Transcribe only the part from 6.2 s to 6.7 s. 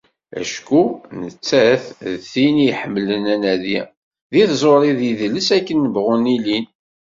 ilin.